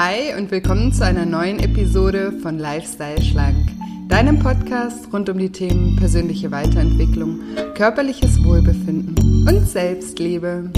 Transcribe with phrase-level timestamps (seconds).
[0.00, 3.68] Hi und willkommen zu einer neuen Episode von Lifestyle Schlank,
[4.06, 7.40] deinem Podcast rund um die Themen persönliche Weiterentwicklung,
[7.74, 10.70] körperliches Wohlbefinden und Selbstliebe.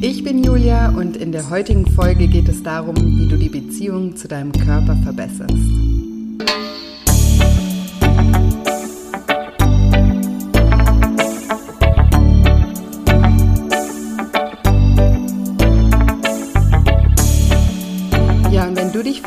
[0.00, 4.16] Ich bin Julia und in der heutigen Folge geht es darum, wie du die Beziehung
[4.16, 5.52] zu deinem Körper verbesserst.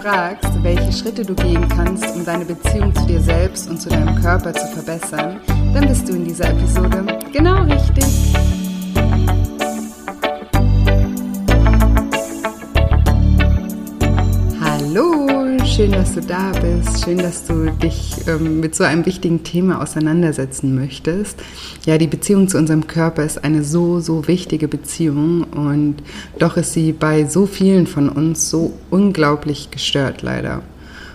[0.06, 4.22] Fragst, welche Schritte du gehen kannst, um deine Beziehung zu dir selbst und zu deinem
[4.22, 5.40] Körper zu verbessern,
[5.74, 8.35] dann bist du in dieser Episode genau richtig.
[15.76, 17.04] Schön, dass du da bist.
[17.04, 21.38] Schön, dass du dich ähm, mit so einem wichtigen Thema auseinandersetzen möchtest.
[21.86, 25.98] Ja, die Beziehung zu unserem Körper ist eine so, so wichtige Beziehung und
[26.40, 30.62] doch ist sie bei so vielen von uns so unglaublich gestört, leider.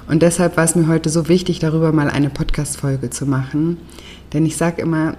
[0.09, 3.79] Und deshalb war es mir heute so wichtig, darüber mal eine Podcast-Folge zu machen.
[4.35, 5.15] Denn ich sage immer,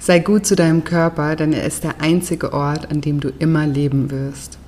[0.00, 3.66] sei gut zu deinem Körper, denn er ist der einzige Ort, an dem du immer
[3.66, 4.58] leben wirst.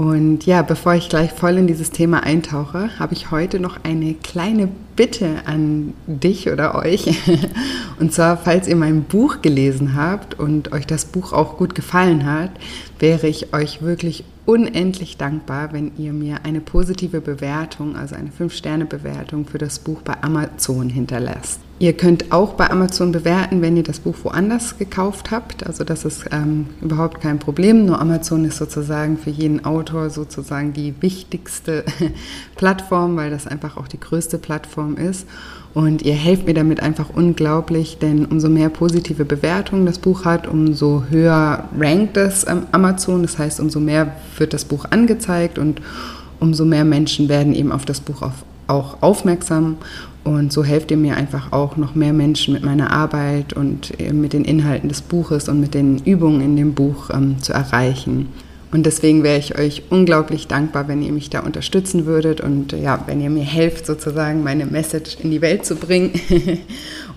[0.00, 4.14] Und ja, bevor ich gleich voll in dieses Thema eintauche, habe ich heute noch eine
[4.14, 7.18] kleine Bitte an dich oder euch.
[7.98, 12.24] Und zwar, falls ihr mein Buch gelesen habt und euch das Buch auch gut gefallen
[12.24, 12.50] hat,
[12.98, 19.44] wäre ich euch wirklich unendlich dankbar, wenn ihr mir eine positive Bewertung, also eine 5-Sterne-Bewertung
[19.44, 21.60] für das Buch bei Amazon hinterlasst.
[21.80, 25.66] Ihr könnt auch bei Amazon bewerten, wenn ihr das Buch woanders gekauft habt.
[25.66, 27.86] Also das ist ähm, überhaupt kein Problem.
[27.86, 31.86] Nur Amazon ist sozusagen für jeden Autor sozusagen die wichtigste
[32.56, 35.26] Plattform, weil das einfach auch die größte Plattform ist.
[35.72, 40.46] Und ihr helft mir damit einfach unglaublich, denn umso mehr positive Bewertungen das Buch hat,
[40.46, 43.22] umso höher rankt es ähm, Amazon.
[43.22, 45.80] Das heißt, umso mehr wird das Buch angezeigt und
[46.40, 49.78] umso mehr Menschen werden eben auf das Buch auf, auch aufmerksam
[50.24, 54.32] und so helft ihr mir einfach auch noch mehr Menschen mit meiner Arbeit und mit
[54.32, 58.28] den Inhalten des Buches und mit den Übungen in dem Buch ähm, zu erreichen.
[58.72, 63.02] Und deswegen wäre ich euch unglaublich dankbar, wenn ihr mich da unterstützen würdet und ja,
[63.06, 66.12] wenn ihr mir helft, sozusagen meine Message in die Welt zu bringen.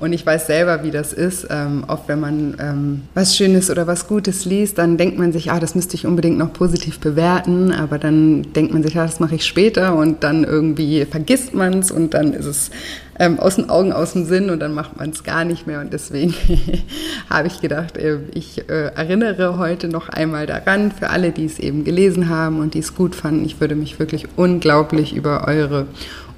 [0.04, 1.48] und ich weiß selber, wie das ist.
[1.50, 5.50] Ähm, oft, wenn man ähm, was Schönes oder was Gutes liest, dann denkt man sich,
[5.50, 7.72] ah, das müsste ich unbedingt noch positiv bewerten.
[7.72, 11.80] Aber dann denkt man sich, ah, das mache ich später und dann irgendwie vergisst man
[11.80, 12.70] es und dann ist es
[13.18, 15.80] ähm, aus den Augen, aus dem Sinn und dann macht man es gar nicht mehr.
[15.80, 16.34] Und deswegen
[17.30, 21.60] habe ich gedacht, äh, ich äh, erinnere heute noch einmal daran, für alle, die es
[21.60, 23.46] eben gelesen haben und die es gut fanden.
[23.46, 25.88] Ich würde mich wirklich unglaublich über eure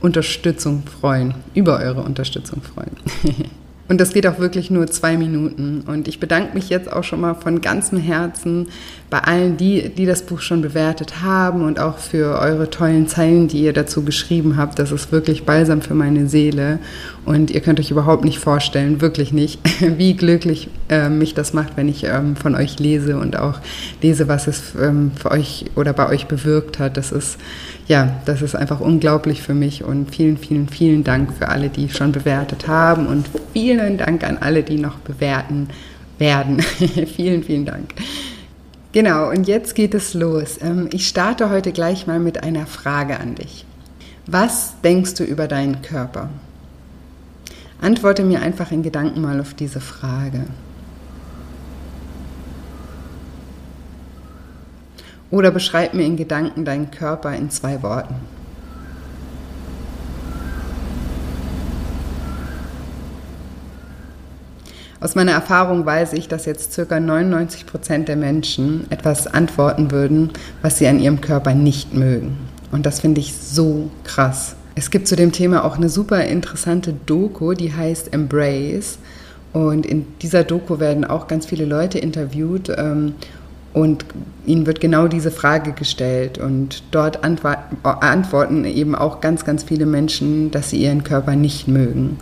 [0.06, 2.92] Unterstützung freuen, über eure Unterstützung freuen.
[3.88, 5.84] Und das geht auch wirklich nur zwei Minuten.
[5.86, 8.68] Und ich bedanke mich jetzt auch schon mal von ganzem Herzen
[9.12, 13.48] bei allen, die, die das Buch schon bewertet haben und auch für eure tollen Zeilen,
[13.48, 14.80] die ihr dazu geschrieben habt.
[14.80, 16.80] Das ist wirklich balsam für meine Seele.
[17.26, 19.60] Und ihr könnt euch überhaupt nicht vorstellen, wirklich nicht,
[19.98, 23.60] wie glücklich äh, mich das macht, wenn ich ähm, von euch lese und auch
[24.02, 26.98] lese, was es ähm, für euch oder bei euch bewirkt hat.
[26.98, 27.38] Das ist,
[27.88, 29.84] ja, das ist einfach unglaublich für mich.
[29.84, 33.08] Und vielen, vielen, vielen Dank für alle, die schon bewertet haben.
[33.08, 35.70] Und vielen Dank an alle, die noch bewerten
[36.18, 36.62] werden.
[37.16, 37.94] vielen, vielen Dank.
[38.92, 40.58] Genau, und jetzt geht es los.
[40.62, 43.66] Ähm, ich starte heute gleich mal mit einer Frage an dich.
[44.26, 46.30] Was denkst du über deinen Körper?
[47.82, 50.46] Antworte mir einfach in Gedanken mal auf diese Frage.
[55.36, 58.16] Oder beschreib mir in Gedanken deinen Körper in zwei Worten.
[65.02, 67.02] Aus meiner Erfahrung weiß ich, dass jetzt ca.
[67.02, 70.32] 99 Prozent der Menschen etwas antworten würden,
[70.62, 72.38] was sie an ihrem Körper nicht mögen.
[72.72, 74.56] Und das finde ich so krass.
[74.76, 79.00] Es gibt zu dem Thema auch eine super interessante Doku, die heißt Embrace.
[79.52, 83.16] Und in dieser Doku werden auch ganz viele Leute interviewt ähm,
[83.76, 84.06] und
[84.46, 86.38] ihnen wird genau diese Frage gestellt.
[86.38, 92.18] Und dort antworten eben auch ganz, ganz viele Menschen, dass sie ihren Körper nicht mögen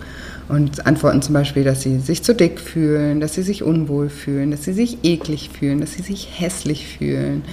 [0.50, 4.50] und antworten zum Beispiel, dass sie sich zu dick fühlen, dass sie sich unwohl fühlen,
[4.50, 7.44] dass sie sich eklig fühlen, dass sie sich hässlich fühlen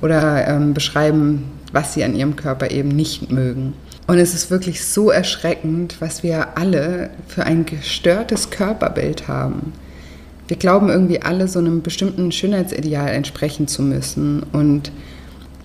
[0.00, 3.72] oder ähm, beschreiben, was sie an ihrem Körper eben nicht mögen.
[4.06, 9.72] Und es ist wirklich so erschreckend, was wir alle für ein gestörtes Körperbild haben.
[10.48, 14.90] Wir glauben irgendwie alle so einem bestimmten Schönheitsideal entsprechen zu müssen und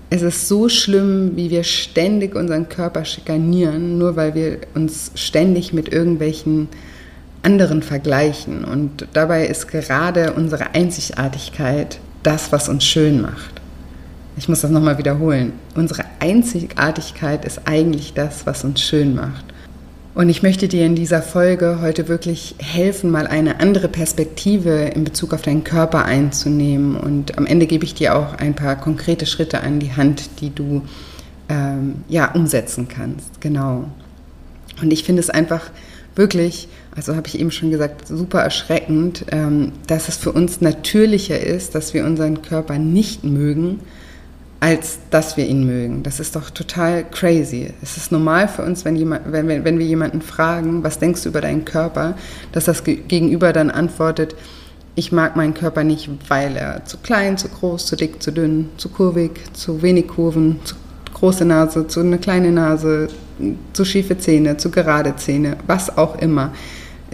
[0.09, 5.73] es ist so schlimm, wie wir ständig unseren Körper schikanieren, nur weil wir uns ständig
[5.73, 6.67] mit irgendwelchen
[7.41, 8.63] anderen vergleichen.
[8.63, 13.61] Und dabei ist gerade unsere Einzigartigkeit das, was uns schön macht.
[14.37, 19.52] ich muss das nochmal wiederholen, unsere Einzigartigkeit ist eigentlich das, was uns schön macht.
[20.15, 25.03] Und ich möchte dir in dieser Folge heute wirklich helfen, mal eine andere Perspektive in
[25.03, 26.95] Bezug auf deinen Körper einzunehmen.
[26.95, 30.51] Und am Ende gebe ich dir auch ein paar konkrete Schritte an die Hand, die
[30.51, 30.83] du
[31.49, 33.41] ähm, ja, umsetzen kannst.
[33.41, 33.85] Genau.
[34.83, 35.71] Und ich finde es einfach
[36.15, 41.39] wirklich, also habe ich eben schon gesagt, super erschreckend, ähm, dass es für uns natürlicher
[41.39, 43.79] ist, dass wir unseren Körper nicht mögen,
[44.63, 46.03] als dass wir ihn mögen.
[46.03, 47.73] Das ist doch total crazy.
[47.81, 51.29] Es ist normal für uns, wenn, jemand, wenn, wenn wir jemanden fragen, was denkst du
[51.29, 52.15] über deinen Körper,
[52.53, 54.37] dass das Gegenüber dann antwortet,
[54.95, 58.69] ich mag meinen Körper nicht, weil er zu klein, zu groß, zu dick, zu dünn,
[58.77, 60.75] zu kurvig, zu wenig Kurven, zu
[61.13, 63.09] große Nase, zu eine kleine Nase,
[63.73, 66.53] zu schiefe Zähne, zu gerade Zähne, was auch immer.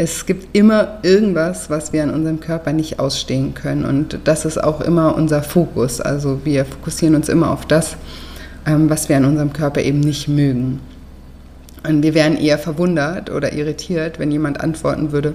[0.02, 3.84] Es gibt immer irgendwas, was wir an unserem Körper nicht ausstehen können.
[3.84, 6.00] Und das ist auch immer unser Fokus.
[6.00, 7.98] Also wir fokussieren uns immer auf das,
[8.66, 10.80] ähm, was wir an unserem Körper eben nicht mögen.
[11.86, 15.34] Und wir wären eher verwundert oder irritiert, wenn jemand antworten würde,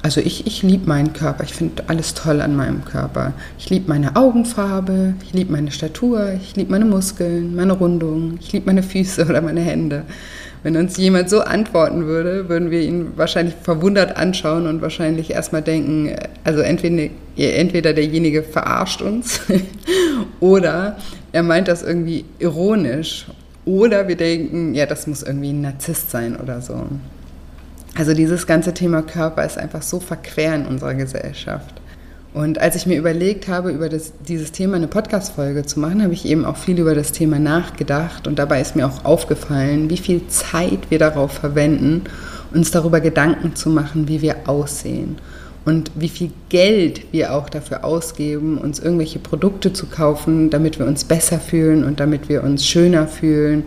[0.00, 3.34] also ich, ich liebe meinen Körper, ich finde alles toll an meinem Körper.
[3.58, 8.54] Ich liebe meine Augenfarbe, ich liebe meine Statur, ich liebe meine Muskeln, meine Rundung, ich
[8.54, 10.04] liebe meine Füße oder meine Hände.
[10.62, 15.62] Wenn uns jemand so antworten würde, würden wir ihn wahrscheinlich verwundert anschauen und wahrscheinlich erstmal
[15.62, 19.40] denken, also entweder, entweder derjenige verarscht uns
[20.40, 20.96] oder
[21.32, 23.26] er meint das irgendwie ironisch
[23.64, 26.86] oder wir denken, ja, das muss irgendwie ein Narzisst sein oder so.
[27.96, 31.77] Also dieses ganze Thema Körper ist einfach so verquer in unserer Gesellschaft.
[32.38, 36.14] Und als ich mir überlegt habe, über das, dieses Thema eine Podcast-Folge zu machen, habe
[36.14, 38.28] ich eben auch viel über das Thema nachgedacht.
[38.28, 42.02] Und dabei ist mir auch aufgefallen, wie viel Zeit wir darauf verwenden,
[42.54, 45.16] uns darüber Gedanken zu machen, wie wir aussehen.
[45.64, 50.86] Und wie viel Geld wir auch dafür ausgeben, uns irgendwelche Produkte zu kaufen, damit wir
[50.86, 53.64] uns besser fühlen und damit wir uns schöner fühlen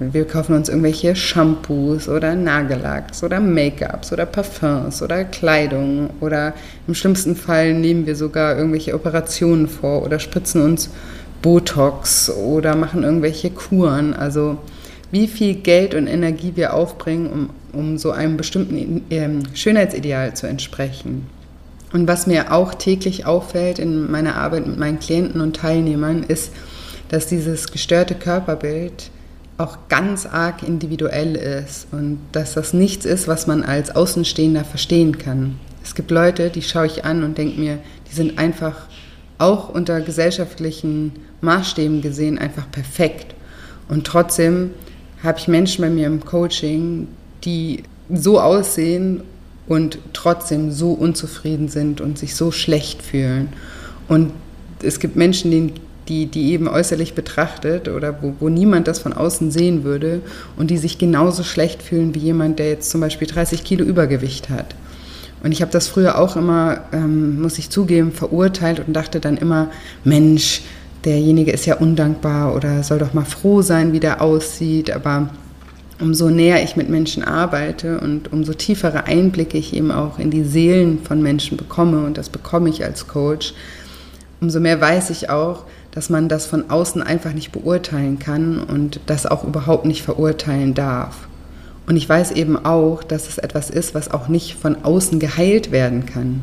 [0.00, 6.54] wir kaufen uns irgendwelche Shampoos oder Nagellacks oder Make-ups oder Parfums oder Kleidung oder
[6.86, 10.90] im schlimmsten Fall nehmen wir sogar irgendwelche Operationen vor oder spritzen uns
[11.42, 14.14] Botox oder machen irgendwelche Kuren.
[14.14, 14.58] Also
[15.10, 20.46] wie viel Geld und Energie wir aufbringen, um, um so einem bestimmten ähm, Schönheitsideal zu
[20.46, 21.26] entsprechen.
[21.92, 26.52] Und was mir auch täglich auffällt in meiner Arbeit mit meinen Klienten und Teilnehmern, ist,
[27.08, 29.10] dass dieses gestörte Körperbild
[29.58, 35.18] auch ganz arg individuell ist und dass das nichts ist, was man als Außenstehender verstehen
[35.18, 35.58] kann.
[35.82, 37.78] Es gibt Leute, die schaue ich an und denke mir,
[38.08, 38.86] die sind einfach
[39.38, 43.34] auch unter gesellschaftlichen Maßstäben gesehen einfach perfekt.
[43.88, 44.70] Und trotzdem
[45.22, 47.08] habe ich Menschen bei mir im Coaching,
[47.44, 47.82] die
[48.12, 49.22] so aussehen
[49.66, 53.48] und trotzdem so unzufrieden sind und sich so schlecht fühlen.
[54.08, 54.32] Und
[54.82, 55.72] es gibt Menschen, denen
[56.08, 60.20] die, die eben äußerlich betrachtet oder wo, wo niemand das von außen sehen würde
[60.56, 64.48] und die sich genauso schlecht fühlen wie jemand, der jetzt zum Beispiel 30 Kilo Übergewicht
[64.48, 64.74] hat.
[65.42, 69.36] Und ich habe das früher auch immer, ähm, muss ich zugeben, verurteilt und dachte dann
[69.36, 69.70] immer,
[70.04, 70.62] Mensch,
[71.04, 74.90] derjenige ist ja undankbar oder soll doch mal froh sein, wie der aussieht.
[74.90, 75.28] Aber
[76.00, 80.44] umso näher ich mit Menschen arbeite und umso tiefere Einblicke ich eben auch in die
[80.44, 83.54] Seelen von Menschen bekomme, und das bekomme ich als Coach,
[84.40, 89.00] umso mehr weiß ich auch, dass man das von außen einfach nicht beurteilen kann und
[89.06, 91.28] das auch überhaupt nicht verurteilen darf.
[91.86, 95.72] Und ich weiß eben auch, dass es etwas ist, was auch nicht von außen geheilt
[95.72, 96.42] werden kann.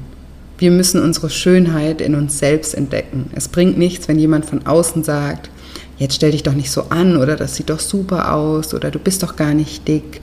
[0.57, 3.29] Wir müssen unsere Schönheit in uns selbst entdecken.
[3.35, 5.49] Es bringt nichts, wenn jemand von außen sagt,
[5.97, 8.99] jetzt stell dich doch nicht so an oder das sieht doch super aus oder du
[8.99, 10.21] bist doch gar nicht dick.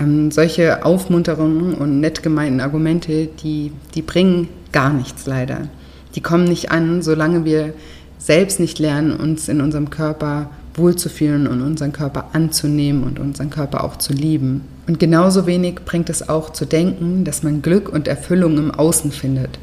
[0.00, 5.68] Ähm, solche Aufmunterungen und nett gemeinten Argumente, die, die bringen gar nichts leider.
[6.14, 7.74] Die kommen nicht an, solange wir
[8.24, 13.84] selbst nicht lernen, uns in unserem Körper wohlzufühlen und unseren Körper anzunehmen und unseren Körper
[13.84, 14.62] auch zu lieben.
[14.86, 19.12] Und genauso wenig bringt es auch zu denken, dass man Glück und Erfüllung im Außen
[19.12, 19.58] findet.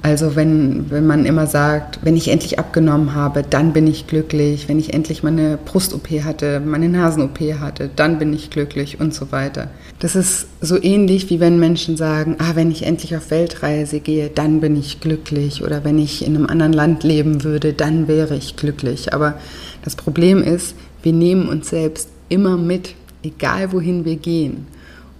[0.00, 4.68] Also wenn, wenn man immer sagt, wenn ich endlich abgenommen habe, dann bin ich glücklich,
[4.68, 9.32] wenn ich endlich meine Brust-OP hatte, meine Nasen-OP hatte, dann bin ich glücklich und so
[9.32, 9.70] weiter.
[9.98, 14.30] Das ist so ähnlich wie wenn Menschen sagen, ah, wenn ich endlich auf Weltreise gehe,
[14.32, 18.36] dann bin ich glücklich oder wenn ich in einem anderen Land leben würde, dann wäre
[18.36, 19.12] ich glücklich.
[19.12, 19.34] Aber
[19.82, 24.66] das Problem ist, wir nehmen uns selbst immer mit, egal wohin wir gehen.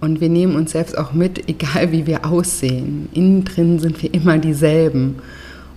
[0.01, 3.09] Und wir nehmen uns selbst auch mit, egal wie wir aussehen.
[3.13, 5.15] Innen drin sind wir immer dieselben.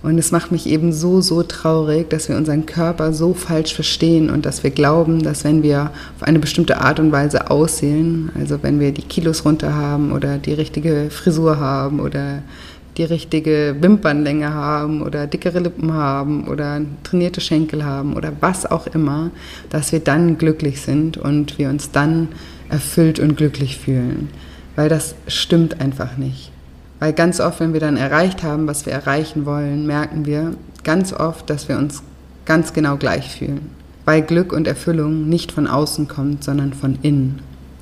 [0.03, 4.29] Und es macht mich eben so, so traurig, dass wir unseren Körper so falsch verstehen
[4.29, 8.61] und dass wir glauben, dass wenn wir auf eine bestimmte Art und Weise aussehen, also
[8.61, 12.43] wenn wir die Kilos runter haben oder die richtige Frisur haben oder
[12.97, 18.87] die richtige Wimpernlänge haben oder dickere Lippen haben oder trainierte Schenkel haben oder was auch
[18.87, 19.31] immer,
[19.69, 22.27] dass wir dann glücklich sind und wir uns dann
[22.69, 24.29] erfüllt und glücklich fühlen.
[24.75, 26.51] Weil das stimmt einfach nicht.
[26.99, 31.13] Weil ganz oft, wenn wir dann erreicht haben, was wir erreichen wollen, merken wir ganz
[31.13, 32.01] oft, dass wir uns
[32.45, 33.69] ganz genau gleich fühlen.
[34.05, 37.41] Weil Glück und Erfüllung nicht von außen kommt, sondern von innen.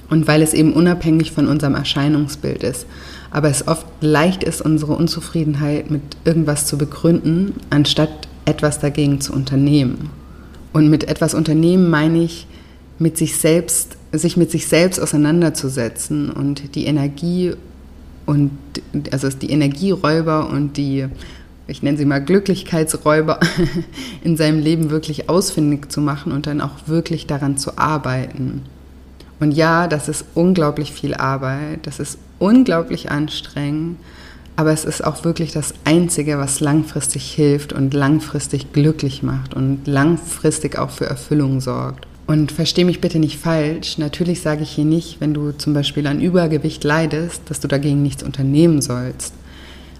[0.09, 2.85] Und weil es eben unabhängig von unserem Erscheinungsbild ist
[3.31, 9.33] aber es oft leicht ist, unsere Unzufriedenheit mit irgendwas zu begründen, anstatt etwas dagegen zu
[9.33, 10.09] unternehmen.
[10.73, 12.45] Und mit etwas unternehmen meine ich,
[12.99, 17.53] mit sich selbst, sich mit sich selbst auseinanderzusetzen und die Energie
[18.25, 18.51] und
[19.11, 21.07] also die Energieräuber und die,
[21.67, 23.39] ich nenne sie mal Glücklichkeitsräuber
[24.23, 28.63] in seinem Leben wirklich ausfindig zu machen und dann auch wirklich daran zu arbeiten.
[29.39, 33.97] Und ja, das ist unglaublich viel Arbeit, das ist unglaublich anstrengend,
[34.55, 39.87] aber es ist auch wirklich das Einzige, was langfristig hilft und langfristig glücklich macht und
[39.87, 42.05] langfristig auch für Erfüllung sorgt.
[42.31, 46.07] Und verstehe mich bitte nicht falsch, natürlich sage ich hier nicht, wenn du zum Beispiel
[46.07, 49.33] an Übergewicht leidest, dass du dagegen nichts unternehmen sollst.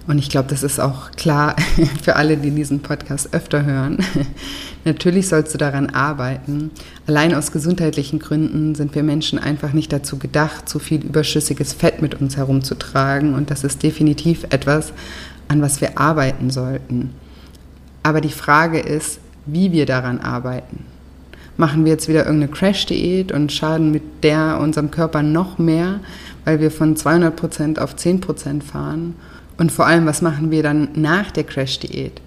[0.06, 1.56] Und ich glaube, das ist auch klar
[2.02, 3.98] für alle, die diesen Podcast öfter hören.
[4.86, 6.70] Natürlich sollst du daran arbeiten.
[7.06, 12.00] Allein aus gesundheitlichen Gründen sind wir Menschen einfach nicht dazu gedacht, zu viel überschüssiges Fett
[12.00, 13.34] mit uns herumzutragen.
[13.34, 14.94] Und das ist definitiv etwas,
[15.48, 17.10] an was wir arbeiten sollten.
[18.02, 20.91] Aber die Frage ist, wie wir daran arbeiten.
[21.56, 26.00] Machen wir jetzt wieder irgendeine Crash-Diät und schaden mit der unserem Körper noch mehr,
[26.44, 29.14] weil wir von 200 Prozent auf 10 Prozent fahren?
[29.58, 32.20] Und vor allem, was machen wir dann nach der Crash-Diät?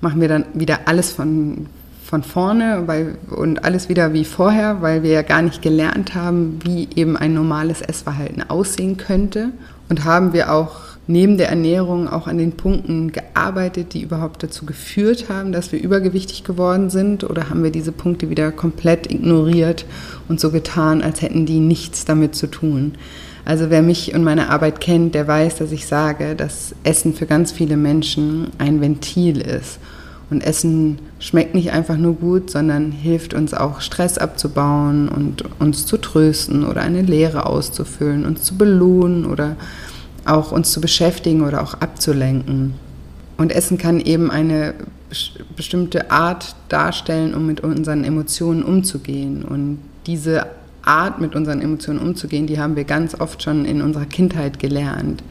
[0.00, 1.66] Machen wir dann wieder alles von,
[2.04, 6.58] von vorne weil, und alles wieder wie vorher, weil wir ja gar nicht gelernt haben,
[6.62, 9.50] wie eben ein normales Essverhalten aussehen könnte?
[9.88, 14.64] Und haben wir auch neben der Ernährung auch an den Punkten gearbeitet, die überhaupt dazu
[14.64, 17.24] geführt haben, dass wir übergewichtig geworden sind?
[17.24, 19.84] Oder haben wir diese Punkte wieder komplett ignoriert
[20.28, 22.92] und so getan, als hätten die nichts damit zu tun?
[23.44, 27.26] Also wer mich und meine Arbeit kennt, der weiß, dass ich sage, dass Essen für
[27.26, 29.78] ganz viele Menschen ein Ventil ist.
[30.30, 35.84] Und Essen schmeckt nicht einfach nur gut, sondern hilft uns auch Stress abzubauen und uns
[35.84, 39.56] zu trösten oder eine Lehre auszufüllen, uns zu belohnen oder
[40.24, 42.74] auch uns zu beschäftigen oder auch abzulenken.
[43.36, 44.74] Und Essen kann eben eine
[45.56, 49.44] bestimmte Art darstellen, um mit unseren Emotionen umzugehen.
[49.44, 50.46] Und diese
[50.82, 55.22] Art, mit unseren Emotionen umzugehen, die haben wir ganz oft schon in unserer Kindheit gelernt.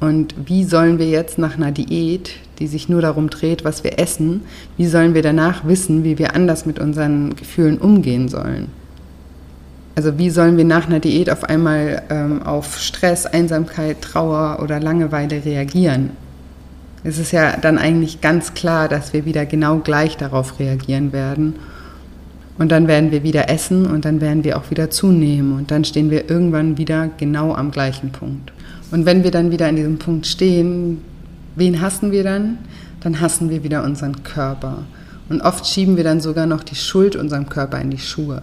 [0.00, 3.98] Und wie sollen wir jetzt nach einer Diät, die sich nur darum dreht, was wir
[3.98, 4.42] essen,
[4.78, 8.68] wie sollen wir danach wissen, wie wir anders mit unseren Gefühlen umgehen sollen?
[9.94, 14.80] Also wie sollen wir nach einer Diät auf einmal ähm, auf Stress, Einsamkeit, Trauer oder
[14.80, 16.10] Langeweile reagieren?
[17.02, 21.54] Es ist ja dann eigentlich ganz klar, dass wir wieder genau gleich darauf reagieren werden
[22.58, 25.82] und dann werden wir wieder essen und dann werden wir auch wieder zunehmen und dann
[25.82, 28.52] stehen wir irgendwann wieder genau am gleichen Punkt.
[28.90, 31.00] Und wenn wir dann wieder an diesem Punkt stehen,
[31.56, 32.58] wen hassen wir dann?
[33.00, 34.82] Dann hassen wir wieder unseren Körper.
[35.30, 38.42] Und oft schieben wir dann sogar noch die Schuld unserem Körper in die Schuhe.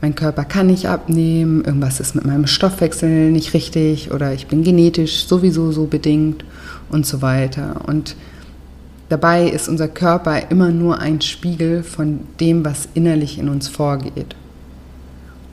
[0.00, 4.62] Mein Körper kann nicht abnehmen, irgendwas ist mit meinem Stoffwechsel nicht richtig oder ich bin
[4.62, 6.44] genetisch sowieso so bedingt
[6.90, 7.80] und so weiter.
[7.86, 8.14] Und
[9.08, 14.36] Dabei ist unser Körper immer nur ein Spiegel von dem, was innerlich in uns vorgeht.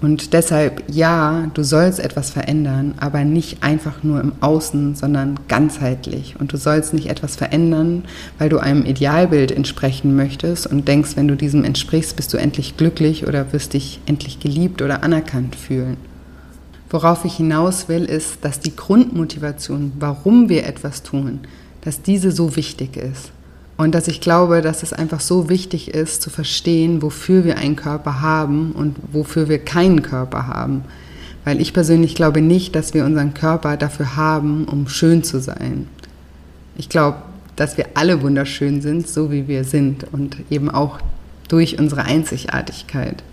[0.02, 6.36] Und deshalb, ja, du sollst etwas verändern, aber nicht einfach nur im Außen, sondern ganzheitlich.
[6.38, 8.04] Und du sollst nicht etwas verändern,
[8.38, 12.78] weil du einem Idealbild entsprechen möchtest und denkst, wenn du diesem entsprichst, bist du endlich
[12.78, 15.98] glücklich oder wirst dich endlich geliebt oder anerkannt fühlen.
[16.90, 21.40] Worauf ich hinaus will, ist, dass die Grundmotivation, warum wir etwas tun,
[21.82, 23.32] dass diese so wichtig ist.
[23.78, 27.76] Und dass ich glaube, dass es einfach so wichtig ist zu verstehen, wofür wir einen
[27.76, 30.84] Körper haben und wofür wir keinen Körper haben.
[31.44, 35.88] Weil ich persönlich glaube nicht, dass wir unseren Körper dafür haben, um schön zu sein.
[36.78, 37.18] Ich glaube,
[37.56, 41.00] dass wir alle wunderschön sind, so wie wir sind und eben auch
[41.48, 43.24] durch unsere Einzigartigkeit.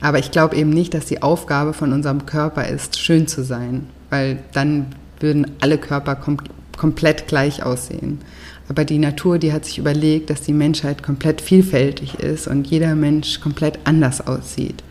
[0.00, 3.86] Aber ich glaube eben nicht, dass die Aufgabe von unserem Körper ist, schön zu sein,
[4.10, 4.86] weil dann
[5.20, 6.38] würden alle Körper kom
[6.76, 8.20] komplett gleich aussehen.
[8.68, 12.94] Aber die Natur, die hat sich überlegt, dass die Menschheit komplett vielfältig ist und jeder
[12.94, 14.82] Mensch komplett anders aussieht.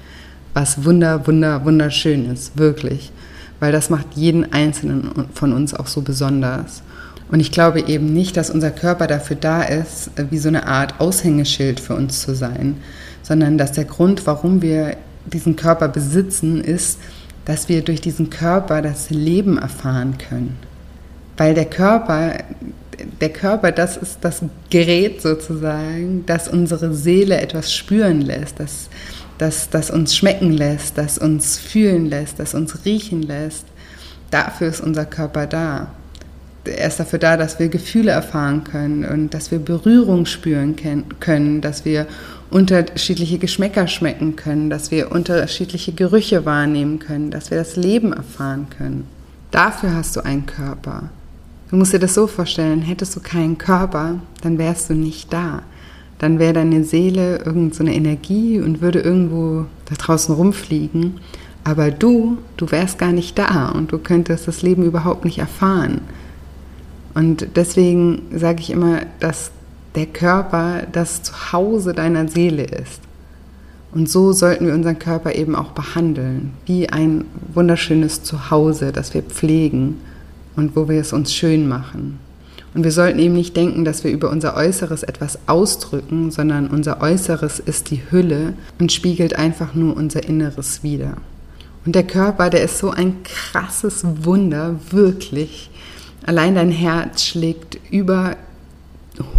[0.54, 3.12] Was wunder, wunder, wunderschön ist, wirklich.
[3.60, 6.84] Weil das macht jeden Einzelnen von uns auch so besonders.
[7.32, 11.00] Und ich glaube eben nicht, dass unser Körper dafür da ist, wie so eine Art
[11.00, 12.75] Aushängeschild für uns zu sein,
[13.24, 14.98] sondern dass der Grund, warum wir
[15.32, 17.00] diesen Körper besitzen, ist,
[17.46, 20.58] dass wir durch diesen Körper das Leben erfahren können
[21.38, 22.34] Weil der Körper,
[23.20, 28.89] der Körper, das ist das Gerät sozusagen, das unsere Seele etwas spüren lässt, das,
[29.38, 33.65] das, das uns schmecken lässt, das uns fühlen lässt, das uns riechen lässt.
[34.29, 35.91] Dafür ist unser Körper da.
[36.63, 40.75] Er ist dafür da, dass wir Gefühle erfahren können und dass wir Berührung spüren
[41.20, 42.05] können, dass wir
[42.51, 48.67] unterschiedliche Geschmäcker schmecken können, dass wir unterschiedliche Gerüche wahrnehmen können, dass wir das Leben erfahren
[48.77, 49.08] können.
[49.50, 51.10] Dafür hast du einen Körper.
[51.72, 55.63] Du musst dir das so vorstellen, hättest du keinen Körper, dann wärst du nicht da.
[56.20, 61.22] Dann wäre deine Seele irgendeine so Energie und würde irgendwo da draußen rumfliegen.
[61.63, 66.01] Aber du, du wärst gar nicht da und du könntest das Leben überhaupt nicht erfahren.
[67.13, 69.51] Und deswegen sage ich immer, dass
[69.96, 73.00] der Körper das Zuhause deiner Seele ist.
[73.94, 77.24] Und so sollten wir unseren Körper eben auch behandeln, wie ein
[77.54, 79.96] wunderschönes Zuhause, das wir pflegen
[80.55, 82.20] und wo wir es uns schön machen.
[82.74, 87.01] Und wir sollten eben nicht denken, dass wir über unser Äußeres etwas ausdrücken, sondern unser
[87.01, 91.17] Äußeres ist die Hülle und spiegelt einfach nur unser Inneres wider.
[91.86, 95.70] Und der Körper, der ist so ein krasses Wunder, wirklich.
[96.25, 98.38] Allein dein Herz schlägt über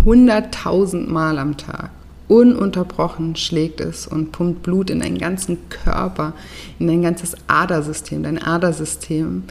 [0.04, 1.90] 100.000 Mal am Tag.
[2.28, 6.32] Ununterbrochen schlägt es und pumpt Blut in deinen ganzen Körper,
[6.78, 8.22] in dein ganzes Adersystem.
[8.22, 9.44] Dein Adersystem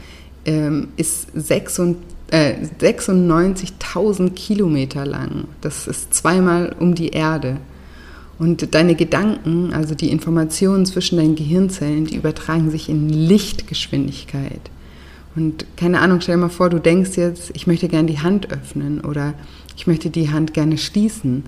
[0.44, 5.44] ähm, ist 96.000 äh, Kilometer lang.
[5.60, 7.58] Das ist zweimal um die Erde.
[8.38, 14.70] Und deine Gedanken, also die Informationen zwischen deinen Gehirnzellen, die übertragen sich in Lichtgeschwindigkeit.
[15.36, 18.52] Und keine Ahnung, stell dir mal vor, du denkst jetzt, ich möchte gerne die Hand
[18.52, 19.34] öffnen oder
[19.76, 21.44] ich möchte die Hand gerne schließen,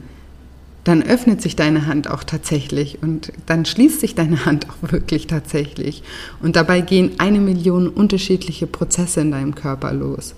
[0.85, 5.27] dann öffnet sich deine Hand auch tatsächlich und dann schließt sich deine Hand auch wirklich
[5.27, 6.03] tatsächlich.
[6.43, 10.35] Und dabei gehen eine Million unterschiedliche Prozesse in deinem Körper los.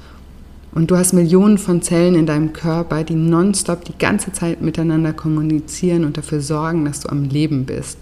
[0.73, 5.13] Und du hast Millionen von Zellen in deinem Körper, die nonstop die ganze Zeit miteinander
[5.13, 7.99] kommunizieren und dafür sorgen, dass du am Leben bist.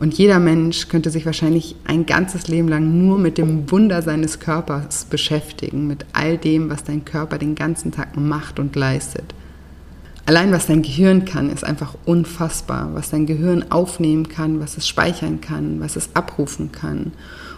[0.00, 4.40] Und jeder Mensch könnte sich wahrscheinlich ein ganzes Leben lang nur mit dem Wunder seines
[4.40, 9.34] Körpers beschäftigen, mit all dem, was dein Körper den ganzen Tag macht und leistet.
[10.28, 12.90] Allein was dein Gehirn kann, ist einfach unfassbar.
[12.92, 17.12] Was dein Gehirn aufnehmen kann, was es speichern kann, was es abrufen kann.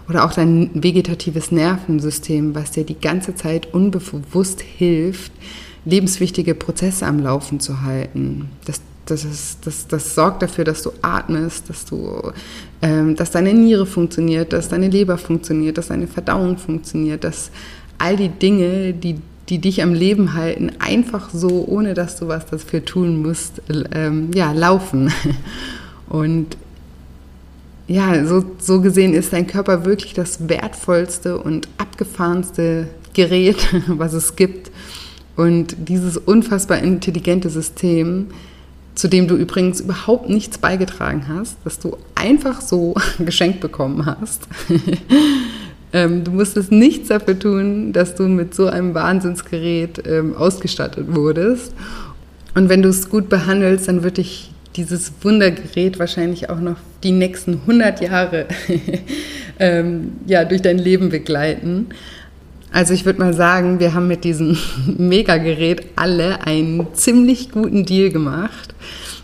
[0.09, 5.33] Oder auch dein vegetatives Nervensystem, was dir die ganze Zeit unbewusst hilft,
[5.85, 8.51] lebenswichtige Prozesse am Laufen zu halten.
[8.67, 12.31] Das das, ist, das, das sorgt dafür, dass du atmest, dass, du,
[12.83, 17.51] ähm, dass deine Niere funktioniert, dass deine Leber funktioniert, dass deine Verdauung funktioniert, dass
[17.99, 19.17] all die Dinge, die,
[19.51, 23.61] die dich am Leben halten, einfach so, ohne dass du was dafür tun musst,
[23.93, 25.13] ähm, ja, laufen.
[26.09, 26.57] Und
[27.89, 33.57] ja, so, so gesehen ist dein Körper wirklich das wertvollste und abgefahrenste Gerät,
[33.89, 34.71] was es gibt.
[35.35, 38.29] Und dieses unfassbar intelligente System
[38.95, 44.43] zu dem du übrigens überhaupt nichts beigetragen hast, dass du einfach so geschenkt bekommen hast.
[45.93, 51.75] Ähm, du musstest nichts dafür tun, dass du mit so einem Wahnsinnsgerät ähm, ausgestattet wurdest.
[52.55, 57.13] Und wenn du es gut behandelst, dann wird dich dieses Wundergerät wahrscheinlich auch noch die
[57.13, 58.47] nächsten 100 Jahre
[59.59, 61.89] ähm, ja, durch dein Leben begleiten.
[62.73, 64.57] Also ich würde mal sagen, wir haben mit diesem
[64.99, 68.75] Megagerät alle einen ziemlich guten Deal gemacht.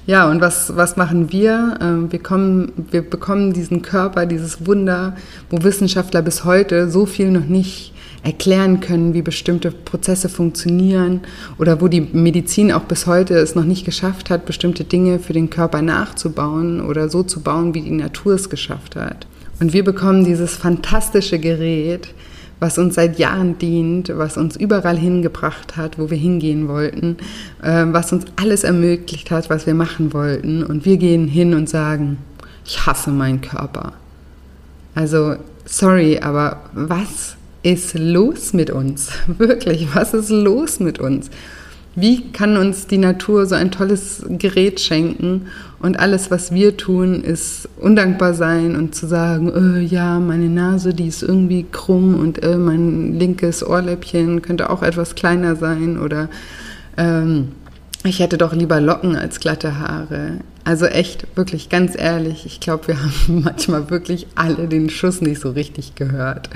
[0.06, 1.78] Ja, und was, was machen wir?
[1.80, 5.16] Ähm, wir, kommen, wir bekommen diesen Körper, dieses Wunder,
[5.50, 7.92] wo Wissenschaftler bis heute so viel noch nicht
[8.22, 11.22] erklären können, wie bestimmte Prozesse funktionieren
[11.58, 15.32] oder wo die Medizin auch bis heute es noch nicht geschafft hat, bestimmte Dinge für
[15.32, 19.26] den Körper nachzubauen oder so zu bauen, wie die Natur es geschafft hat.
[19.60, 22.08] Und wir bekommen dieses fantastische Gerät,
[22.58, 27.18] was uns seit Jahren dient, was uns überall hingebracht hat, wo wir hingehen wollten,
[27.62, 30.62] äh, was uns alles ermöglicht hat, was wir machen wollten.
[30.62, 32.18] Und wir gehen hin und sagen,
[32.64, 33.92] ich hasse meinen Körper.
[34.94, 39.10] Also, sorry, aber was ist los mit uns?
[39.26, 41.30] Wirklich, was ist los mit uns?
[41.98, 45.46] Wie kann uns die Natur so ein tolles Gerät schenken
[45.80, 50.92] und alles, was wir tun, ist undankbar sein und zu sagen, oh, ja, meine Nase,
[50.92, 56.28] die ist irgendwie krumm und oh, mein linkes Ohrläppchen könnte auch etwas kleiner sein oder
[56.98, 57.52] ähm,
[58.04, 60.40] ich hätte doch lieber Locken als glatte Haare.
[60.66, 65.40] Also echt, wirklich ganz ehrlich, ich glaube, wir haben manchmal wirklich alle den Schuss nicht
[65.40, 66.50] so richtig gehört.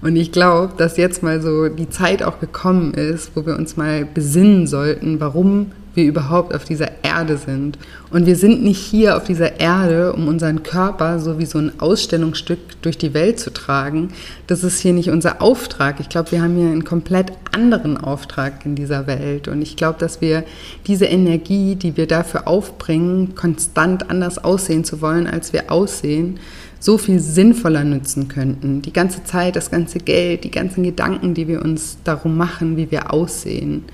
[0.00, 3.76] Und ich glaube, dass jetzt mal so die Zeit auch gekommen ist, wo wir uns
[3.76, 7.76] mal besinnen sollten, warum wir überhaupt auf dieser Erde sind.
[8.10, 11.80] Und wir sind nicht hier auf dieser Erde, um unseren Körper so wie so ein
[11.80, 14.10] Ausstellungsstück durch die Welt zu tragen.
[14.46, 15.98] Das ist hier nicht unser Auftrag.
[15.98, 19.48] Ich glaube, wir haben hier einen komplett anderen Auftrag in dieser Welt.
[19.48, 20.44] Und ich glaube, dass wir
[20.86, 26.38] diese Energie, die wir dafür aufbringen, konstant anders aussehen zu wollen, als wir aussehen,
[26.78, 28.82] so viel sinnvoller nutzen könnten.
[28.82, 32.92] Die ganze Zeit, das ganze Geld, die ganzen Gedanken, die wir uns darum machen, wie
[32.92, 33.84] wir aussehen.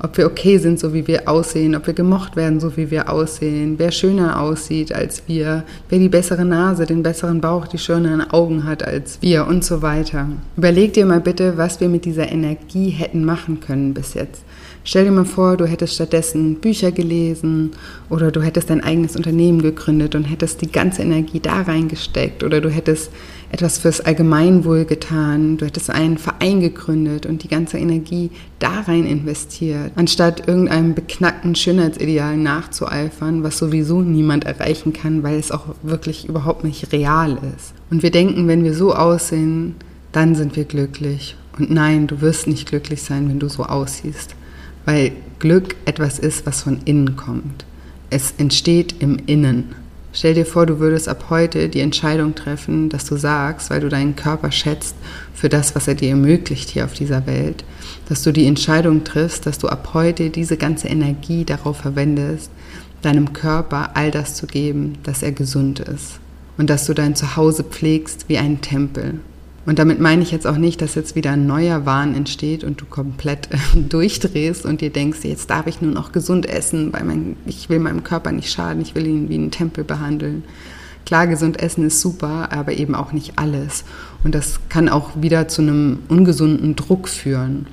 [0.00, 3.10] Ob wir okay sind, so wie wir aussehen, ob wir gemocht werden, so wie wir
[3.10, 8.30] aussehen, wer schöner aussieht als wir, wer die bessere Nase, den besseren Bauch, die schöneren
[8.30, 10.28] Augen hat als wir und so weiter.
[10.56, 14.42] Überleg dir mal bitte, was wir mit dieser Energie hätten machen können bis jetzt.
[14.84, 17.72] Stell dir mal vor, du hättest stattdessen Bücher gelesen
[18.08, 22.60] oder du hättest dein eigenes Unternehmen gegründet und hättest die ganze Energie da reingesteckt oder
[22.60, 23.10] du hättest
[23.50, 29.06] etwas fürs Allgemeinwohl getan, du hättest einen Verein gegründet und die ganze Energie da rein
[29.06, 36.28] investiert, anstatt irgendeinem beknackten Schönheitsideal nachzueifern, was sowieso niemand erreichen kann, weil es auch wirklich
[36.28, 37.72] überhaupt nicht real ist.
[37.90, 39.76] Und wir denken, wenn wir so aussehen,
[40.12, 41.36] dann sind wir glücklich.
[41.58, 44.34] Und nein, du wirst nicht glücklich sein, wenn du so aussiehst
[44.88, 47.66] weil Glück etwas ist, was von innen kommt.
[48.08, 49.74] Es entsteht im Innen.
[50.12, 53.88] Stell dir vor, du würdest ab heute die Entscheidung treffen, dass du sagst, weil du
[53.88, 54.96] deinen Körper schätzt
[55.34, 57.64] für das, was er dir ermöglicht hier auf dieser Welt,
[58.08, 62.50] dass du die Entscheidung triffst, dass du ab heute diese ganze Energie darauf verwendest,
[63.02, 66.18] deinem Körper all das zu geben, dass er gesund ist
[66.56, 69.20] und dass du dein Zuhause pflegst wie einen Tempel
[69.68, 72.80] und damit meine ich jetzt auch nicht, dass jetzt wieder ein neuer Wahn entsteht und
[72.80, 77.04] du komplett äh, durchdrehst und dir denkst, jetzt darf ich nur noch gesund essen, weil
[77.04, 80.44] mein, ich will meinem Körper nicht schaden, ich will ihn wie einen Tempel behandeln.
[81.04, 83.84] Klar, gesund essen ist super, aber eben auch nicht alles.
[84.24, 87.66] Und das kann auch wieder zu einem ungesunden Druck führen.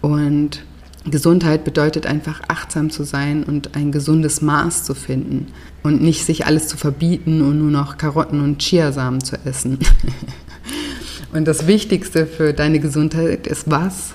[0.00, 0.64] Und
[1.04, 5.48] Gesundheit bedeutet einfach achtsam zu sein und ein gesundes Maß zu finden
[5.82, 9.78] und nicht sich alles zu verbieten und nur noch Karotten und Chiasamen zu essen.
[11.32, 14.14] Und das Wichtigste für deine Gesundheit ist was?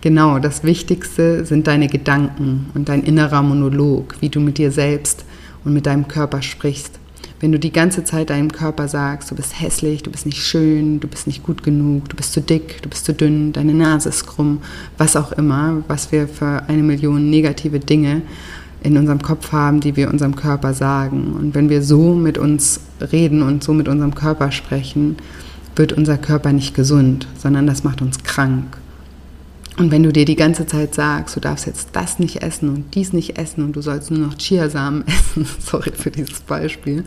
[0.00, 5.24] Genau, das Wichtigste sind deine Gedanken und dein innerer Monolog, wie du mit dir selbst
[5.64, 6.98] und mit deinem Körper sprichst.
[7.40, 10.98] Wenn du die ganze Zeit deinem Körper sagst, du bist hässlich, du bist nicht schön,
[11.00, 14.08] du bist nicht gut genug, du bist zu dick, du bist zu dünn, deine Nase
[14.08, 14.62] ist krumm,
[14.96, 18.22] was auch immer, was wir für eine Million negative Dinge
[18.82, 21.34] in unserem Kopf haben, die wir unserem Körper sagen.
[21.38, 22.80] Und wenn wir so mit uns
[23.12, 25.16] reden und so mit unserem Körper sprechen,
[25.76, 28.76] wird unser Körper nicht gesund, sondern das macht uns krank.
[29.76, 32.94] Und wenn du dir die ganze Zeit sagst, du darfst jetzt das nicht essen und
[32.94, 37.04] dies nicht essen und du sollst nur noch Chiasamen essen, sorry für dieses Beispiel,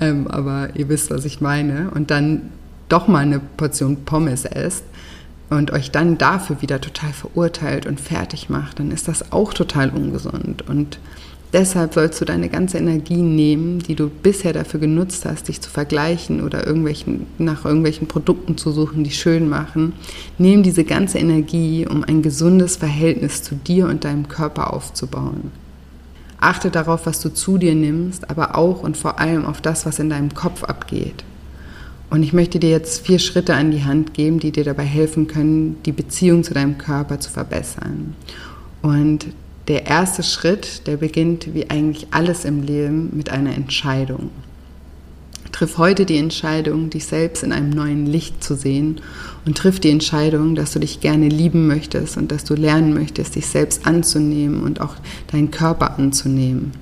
[0.00, 2.50] ähm, aber ihr wisst, was ich meine, und dann
[2.88, 4.84] doch mal eine Portion Pommes esst
[5.50, 9.90] und euch dann dafür wieder total verurteilt und fertig macht, dann ist das auch total
[9.90, 10.62] ungesund.
[10.68, 10.98] Und
[11.52, 15.68] Deshalb sollst du deine ganze Energie nehmen, die du bisher dafür genutzt hast, dich zu
[15.68, 19.92] vergleichen oder irgendwelchen, nach irgendwelchen Produkten zu suchen, die schön machen.
[20.38, 25.50] Nimm diese ganze Energie, um ein gesundes Verhältnis zu dir und deinem Körper aufzubauen.
[26.40, 29.98] Achte darauf, was du zu dir nimmst, aber auch und vor allem auf das, was
[29.98, 31.22] in deinem Kopf abgeht.
[32.08, 35.28] Und ich möchte dir jetzt vier Schritte an die Hand geben, die dir dabei helfen
[35.28, 38.14] können, die Beziehung zu deinem Körper zu verbessern.
[38.80, 39.26] Und
[39.68, 44.30] der erste Schritt, der beginnt wie eigentlich alles im Leben mit einer Entscheidung.
[45.52, 49.00] Triff heute die Entscheidung, dich selbst in einem neuen Licht zu sehen
[49.44, 53.36] und triff die Entscheidung, dass du dich gerne lieben möchtest und dass du lernen möchtest,
[53.36, 54.96] dich selbst anzunehmen und auch
[55.30, 56.72] deinen Körper anzunehmen.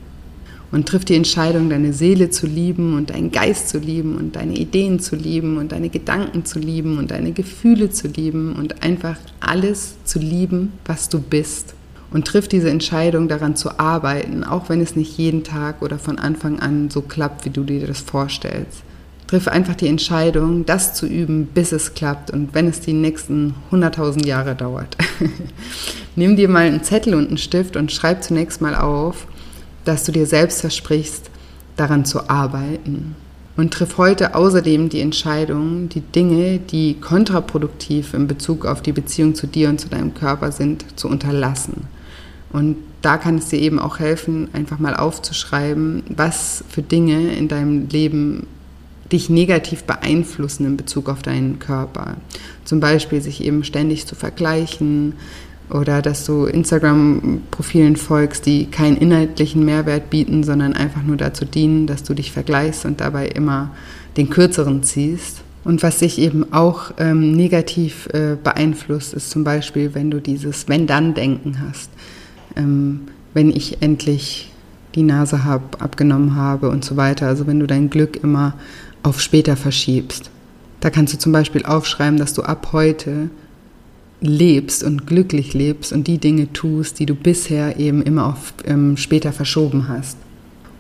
[0.73, 4.55] Und triff die Entscheidung, deine Seele zu lieben und deinen Geist zu lieben und deine
[4.55, 9.17] Ideen zu lieben und deine Gedanken zu lieben und deine Gefühle zu lieben und einfach
[9.41, 11.75] alles zu lieben, was du bist
[12.13, 16.19] und trifft diese Entscheidung, daran zu arbeiten, auch wenn es nicht jeden Tag oder von
[16.19, 18.83] Anfang an so klappt, wie du dir das vorstellst.
[19.27, 23.55] Triff einfach die Entscheidung, das zu üben, bis es klappt und wenn es die nächsten
[23.71, 24.97] 100.000 Jahre dauert.
[26.17, 29.29] Nimm dir mal einen Zettel und einen Stift und schreib zunächst mal auf,
[29.85, 31.31] dass du dir selbst versprichst,
[31.77, 33.15] daran zu arbeiten.
[33.57, 39.35] Und triff heute außerdem die Entscheidung, die Dinge, die kontraproduktiv in Bezug auf die Beziehung
[39.35, 41.85] zu dir und zu deinem Körper sind, zu unterlassen.
[42.53, 47.49] Und da kann es dir eben auch helfen, einfach mal aufzuschreiben, was für Dinge in
[47.49, 48.47] deinem Leben
[49.13, 52.17] dich negativ beeinflussen in Bezug auf deinen Körper.
[52.65, 55.15] Zum Beispiel sich eben ständig zu vergleichen
[55.69, 61.87] oder dass du Instagram-Profilen folgst, die keinen inhaltlichen Mehrwert bieten, sondern einfach nur dazu dienen,
[61.87, 63.71] dass du dich vergleichst und dabei immer
[64.17, 65.43] den kürzeren ziehst.
[65.63, 70.69] Und was sich eben auch ähm, negativ äh, beeinflusst, ist zum Beispiel, wenn du dieses
[70.69, 71.91] Wenn-Dann-Denken hast
[72.57, 73.03] ähm,
[73.35, 74.51] wenn ich endlich
[74.95, 77.27] die Nase hab, abgenommen habe und so weiter.
[77.27, 78.55] Also wenn du dein Glück immer
[79.03, 80.31] auf später verschiebst.
[80.81, 83.31] Da kannst du zum Beispiel aufschreiben, dass du ab heute
[84.21, 88.97] lebst und glücklich lebst und die Dinge tust, die du bisher eben immer auf ähm,
[88.97, 90.17] später verschoben hast.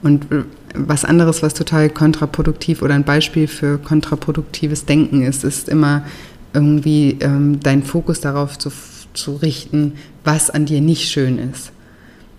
[0.03, 5.69] Und äh, was anderes, was total kontraproduktiv oder ein Beispiel für kontraproduktives Denken ist, ist
[5.69, 6.05] immer
[6.53, 8.71] irgendwie ähm, deinen Fokus darauf zu,
[9.15, 11.73] zu richten, was an dir nicht schön ist.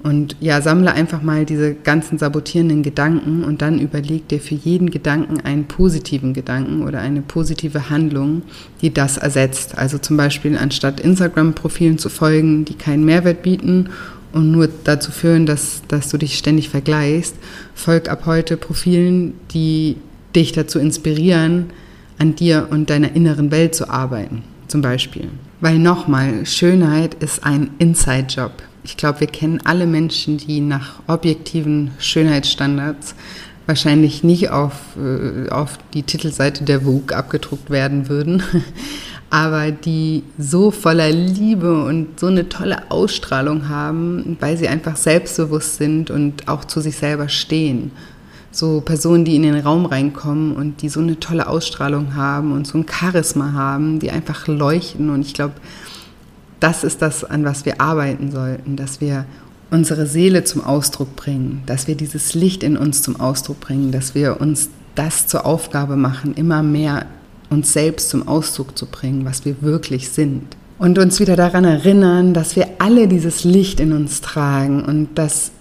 [0.04, 4.90] Und ja, sammle einfach mal diese ganzen sabotierenden Gedanken und dann überleg dir für jeden
[4.90, 8.42] Gedanken einen positiven Gedanken oder eine positive Handlung,
[8.82, 9.78] die das ersetzt.
[9.78, 13.90] Also zum Beispiel anstatt Instagram-Profilen zu folgen, die keinen Mehrwert bieten
[14.34, 17.36] und nur dazu führen, dass, dass du dich ständig vergleichst,
[17.76, 19.98] folg ab heute Profilen, die
[20.36, 21.68] dich dazu inspirieren,
[22.18, 25.30] an dir und deiner inneren Welt zu arbeiten, zum Beispiel.
[25.60, 28.54] Weil nochmal, Schönheit ist ein Inside-Job
[28.84, 33.16] ich glaube, wir kennen alle Menschen, die nach objektiven Schönheitsstandards
[33.68, 38.42] wahrscheinlich nicht auf, äh, auf die Titelseite der Vogue abgedruckt werden würden,
[39.30, 45.78] aber die so voller Liebe und so eine tolle Ausstrahlung haben, weil sie einfach selbstbewusst
[45.78, 47.92] sind und auch zu sich selber stehen.
[48.52, 52.68] So Personen, die in den Raum reinkommen und die so eine tolle Ausstrahlung haben und
[52.68, 55.10] so ein Charisma haben, die einfach leuchten.
[55.10, 55.54] Und ich glaube,
[56.60, 59.26] das ist das, an was wir arbeiten sollten, dass wir
[59.72, 64.14] unsere Seele zum Ausdruck bringen, dass wir dieses Licht in uns zum Ausdruck bringen, dass
[64.16, 67.06] wir uns das zur Aufgabe machen, immer mehr
[67.50, 70.56] uns selbst zum Ausdruck zu bringen, was wir wirklich sind.
[70.78, 75.52] Und uns wieder daran erinnern, dass wir alle dieses Licht in uns tragen und dass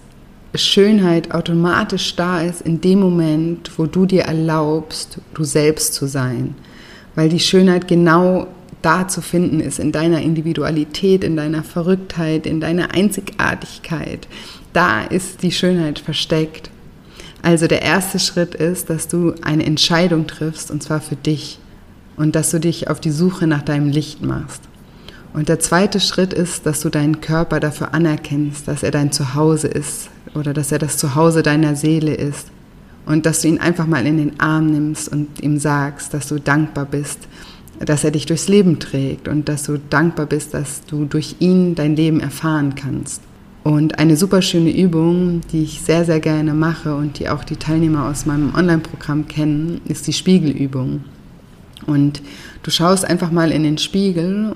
[0.57, 6.55] Schönheit automatisch da ist in dem Moment, wo du dir erlaubst, du selbst zu sein.
[7.15, 8.47] Weil die Schönheit genau
[8.81, 14.27] da zu finden ist, in deiner Individualität, in deiner Verrücktheit, in deiner Einzigartigkeit.
[14.73, 16.69] Da ist die Schönheit versteckt.
[17.43, 21.59] Also der erste Schritt ist, dass du eine Entscheidung triffst, und zwar für dich,
[22.17, 24.63] und dass du dich auf die Suche nach deinem Licht machst.
[25.33, 29.67] Und der zweite Schritt ist, dass du deinen Körper dafür anerkennst, dass er dein Zuhause
[29.67, 32.47] ist oder dass er das Zuhause deiner Seele ist.
[33.05, 36.39] Und dass du ihn einfach mal in den Arm nimmst und ihm sagst, dass du
[36.39, 37.27] dankbar bist,
[37.79, 41.73] dass er dich durchs Leben trägt und dass du dankbar bist, dass du durch ihn
[41.73, 43.21] dein Leben erfahren kannst.
[43.63, 47.57] Und eine super schöne Übung, die ich sehr, sehr gerne mache und die auch die
[47.57, 51.03] Teilnehmer aus meinem Online-Programm kennen, ist die Spiegelübung.
[51.85, 52.21] Und
[52.63, 54.55] du schaust einfach mal in den Spiegel,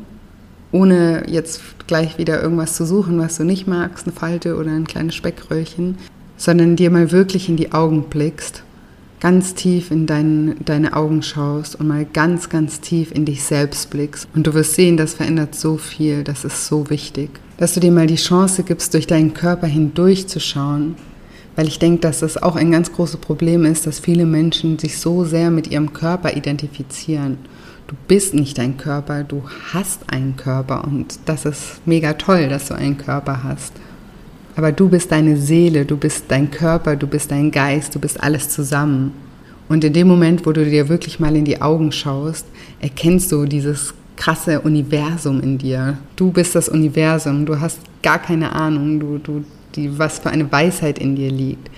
[0.76, 4.88] ohne jetzt gleich wieder irgendwas zu suchen, was du nicht magst, eine Falte oder ein
[4.88, 5.98] kleines Speckröllchen,
[6.38, 8.64] sondern dir mal wirklich in die Augen blickst
[9.26, 13.90] ganz tief in dein, deine Augen schaust und mal ganz, ganz tief in dich selbst
[13.90, 14.28] blickst.
[14.36, 17.32] Und du wirst sehen, das verändert so viel, das ist so wichtig.
[17.58, 20.94] Dass du dir mal die Chance gibst, durch deinen Körper hindurchzuschauen.
[21.56, 25.00] Weil ich denke, dass das auch ein ganz großes Problem ist, dass viele Menschen sich
[25.00, 27.38] so sehr mit ihrem Körper identifizieren.
[27.88, 32.70] Du bist nicht dein Körper, du hast einen Körper und das ist mega toll, dass
[32.70, 33.74] du einen Körper hast.
[34.56, 38.24] Aber du bist deine Seele, du bist dein Körper, du bist dein Geist, du bist
[38.24, 39.14] alles zusammen.
[39.70, 42.48] Und in dem Moment, wo du dir wirklich mal in die Augen schaust,
[42.80, 45.98] erkennst du dieses krasse Universum in dir.
[46.16, 49.44] Du bist das Universum, du hast gar keine Ahnung, du, du,
[49.76, 51.70] die, was für eine Weisheit in dir liegt.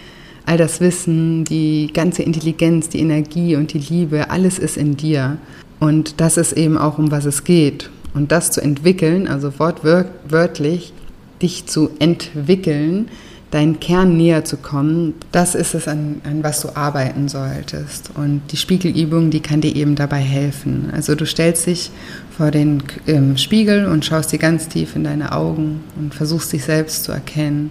[0.46, 5.38] All das Wissen, die ganze Intelligenz, die Energie und die Liebe, alles ist in dir.
[5.80, 7.90] Und das ist eben auch, um was es geht.
[8.13, 10.94] Und das zu entwickeln, also wortwörtlich,
[11.42, 13.10] dich zu entwickeln,
[13.52, 18.12] deinen Kern näher zu kommen, das ist es, an, an, was du arbeiten solltest.
[18.16, 20.90] Und die Spiegelübung, die kann dir eben dabei helfen.
[20.92, 21.92] Also du stellst dich
[22.36, 26.66] vor den ähm, Spiegel und schaust dir ganz tief in deine Augen und versuchst dich
[26.66, 27.70] selbst zu erkennen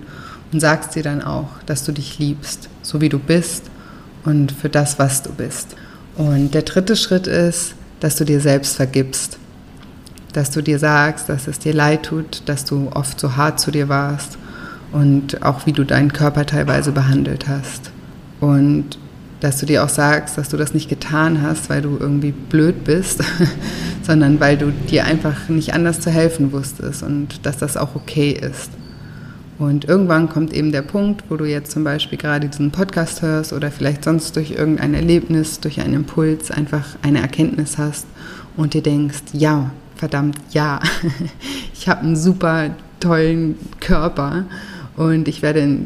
[0.52, 3.64] und sagst dir dann auch, dass du dich liebst, so wie du bist
[4.24, 5.76] und für das, was du bist.
[6.16, 9.38] Und der dritte Schritt ist, dass du dir selbst vergibst
[10.36, 13.70] dass du dir sagst, dass es dir leid tut, dass du oft so hart zu
[13.70, 14.36] dir warst
[14.92, 17.90] und auch wie du deinen Körper teilweise behandelt hast.
[18.38, 18.98] Und
[19.40, 22.84] dass du dir auch sagst, dass du das nicht getan hast, weil du irgendwie blöd
[22.84, 23.22] bist,
[24.02, 28.32] sondern weil du dir einfach nicht anders zu helfen wusstest und dass das auch okay
[28.32, 28.70] ist.
[29.58, 33.52] Und irgendwann kommt eben der Punkt, wo du jetzt zum Beispiel gerade diesen Podcast hörst
[33.52, 38.06] oder vielleicht sonst durch irgendein Erlebnis, durch einen Impuls einfach eine Erkenntnis hast
[38.56, 40.80] und dir denkst, ja, verdammt, ja,
[41.72, 44.44] ich habe einen super tollen Körper
[44.96, 45.78] und ich werde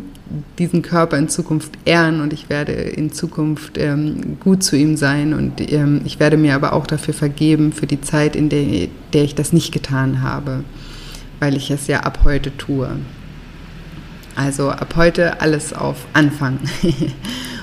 [0.59, 5.35] diesen Körper in Zukunft ehren und ich werde in Zukunft ähm, gut zu ihm sein
[5.35, 9.25] und ähm, ich werde mir aber auch dafür vergeben für die Zeit, in der, der
[9.25, 10.65] ich das nicht getan habe,
[11.41, 12.91] weil ich es ja ab heute tue.
[14.37, 16.59] Also ab heute alles auf Anfang.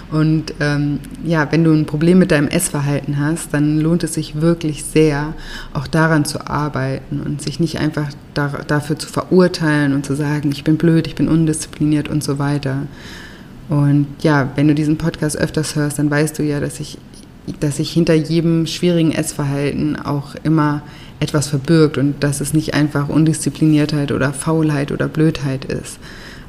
[0.09, 4.39] Und ähm, ja, wenn du ein Problem mit deinem Essverhalten hast, dann lohnt es sich
[4.39, 5.33] wirklich sehr,
[5.73, 10.51] auch daran zu arbeiten und sich nicht einfach da, dafür zu verurteilen und zu sagen,
[10.53, 12.83] ich bin blöd, ich bin undiszipliniert und so weiter.
[13.67, 16.97] Und ja, wenn du diesen Podcast öfters hörst, dann weißt du ja, dass ich,
[17.59, 20.83] dass sich hinter jedem schwierigen Essverhalten auch immer
[21.19, 25.99] etwas verbirgt und dass es nicht einfach Undiszipliniertheit oder Faulheit oder Blödheit ist.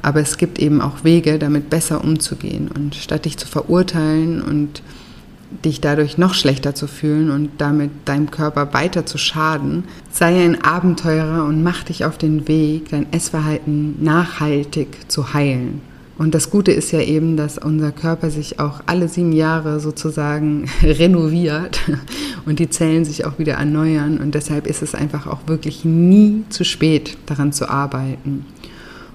[0.01, 2.69] Aber es gibt eben auch Wege, damit besser umzugehen.
[2.73, 4.81] Und statt dich zu verurteilen und
[5.65, 10.63] dich dadurch noch schlechter zu fühlen und damit deinem Körper weiter zu schaden, sei ein
[10.63, 15.81] Abenteurer und mach dich auf den Weg, dein Essverhalten nachhaltig zu heilen.
[16.19, 20.65] Und das Gute ist ja eben, dass unser Körper sich auch alle sieben Jahre sozusagen
[20.83, 21.79] renoviert
[22.45, 24.17] und die Zellen sich auch wieder erneuern.
[24.17, 28.45] Und deshalb ist es einfach auch wirklich nie zu spät, daran zu arbeiten.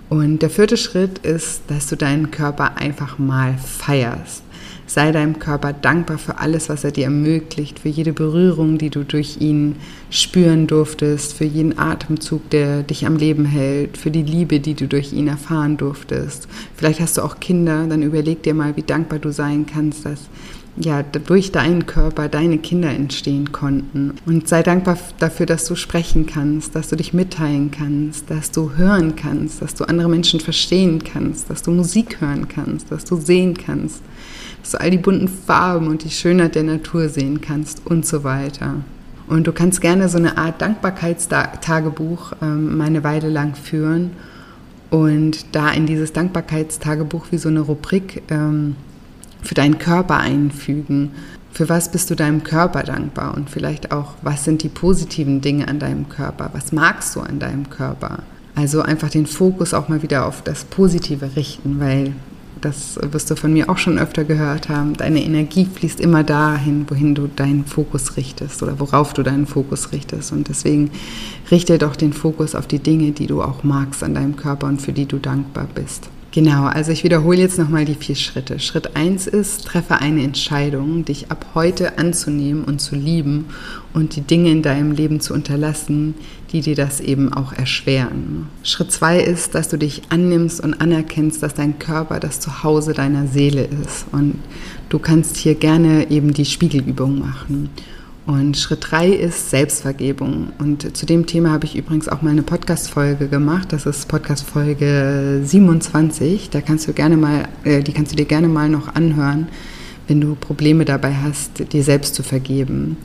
[0.08, 4.42] Und der vierte Schritt ist, dass du deinen Körper einfach mal feierst.
[4.86, 9.02] Sei deinem Körper dankbar für alles, was er dir ermöglicht, für jede Berührung, die du
[9.02, 9.76] durch ihn
[10.10, 14.86] spüren durftest, für jeden Atemzug, der dich am Leben hält, für die Liebe, die du
[14.86, 16.48] durch ihn erfahren durftest.
[16.76, 20.28] Vielleicht hast du auch Kinder, dann überleg dir mal, wie dankbar du sein kannst, dass
[20.76, 24.14] ja, durch deinen Körper deine Kinder entstehen konnten.
[24.26, 28.72] Und sei dankbar dafür, dass du sprechen kannst, dass du dich mitteilen kannst, dass du
[28.76, 33.16] hören kannst, dass du andere Menschen verstehen kannst, dass du Musik hören kannst, dass du
[33.16, 34.02] sehen kannst,
[34.62, 38.24] dass du all die bunten Farben und die Schönheit der Natur sehen kannst und so
[38.24, 38.76] weiter.
[39.28, 44.10] Und du kannst gerne so eine Art Dankbarkeitstagebuch ähm, eine Weile lang führen
[44.90, 48.76] und da in dieses Dankbarkeitstagebuch wie so eine Rubrik ähm,
[49.44, 51.12] für deinen Körper einfügen.
[51.52, 53.34] Für was bist du deinem Körper dankbar?
[53.34, 56.50] Und vielleicht auch, was sind die positiven Dinge an deinem Körper?
[56.52, 58.24] Was magst du an deinem Körper?
[58.56, 62.14] Also einfach den Fokus auch mal wieder auf das Positive richten, weil
[62.60, 64.94] das wirst du von mir auch schon öfter gehört haben.
[64.94, 69.92] Deine Energie fließt immer dahin, wohin du deinen Fokus richtest oder worauf du deinen Fokus
[69.92, 70.32] richtest.
[70.32, 70.90] Und deswegen
[71.50, 74.80] richte doch den Fokus auf die Dinge, die du auch magst an deinem Körper und
[74.80, 76.08] für die du dankbar bist.
[76.34, 78.58] Genau, also ich wiederhole jetzt nochmal die vier Schritte.
[78.58, 83.46] Schritt 1 ist, treffe eine Entscheidung, dich ab heute anzunehmen und zu lieben
[83.92, 86.16] und die Dinge in deinem Leben zu unterlassen,
[86.50, 88.48] die dir das eben auch erschweren.
[88.64, 93.28] Schritt 2 ist, dass du dich annimmst und anerkennst, dass dein Körper das Zuhause deiner
[93.28, 94.06] Seele ist.
[94.10, 94.40] Und
[94.88, 97.70] du kannst hier gerne eben die Spiegelübung machen.
[98.26, 100.52] Und Schritt drei ist Selbstvergebung.
[100.58, 103.72] Und zu dem Thema habe ich übrigens auch mal eine Podcast-Folge gemacht.
[103.72, 106.48] Das ist Podcast-Folge 27.
[106.48, 109.48] Da kannst du gerne mal, äh, die kannst du dir gerne mal noch anhören,
[110.08, 112.96] wenn du Probleme dabei hast, dir selbst zu vergeben.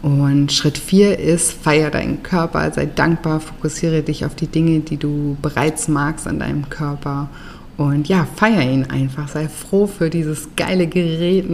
[0.00, 4.96] Und Schritt vier ist, feier deinen Körper, sei dankbar, fokussiere dich auf die Dinge, die
[4.96, 7.28] du bereits magst an deinem Körper
[7.76, 9.28] und ja, feier ihn einfach.
[9.28, 11.46] Sei froh für dieses geile Gerät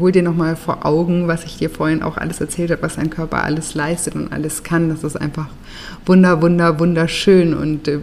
[0.00, 3.10] hol dir nochmal vor Augen, was ich dir vorhin auch alles erzählt habe, was dein
[3.10, 4.88] Körper alles leistet und alles kann.
[4.88, 5.48] Das ist einfach
[6.06, 8.00] wunder, wunder, wunderschön und äh,